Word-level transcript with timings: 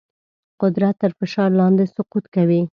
قدرت 0.61 0.95
تر 1.01 1.11
فشار 1.19 1.49
لاندې 1.59 1.85
سقوط 1.95 2.25
کوي. 2.35 2.61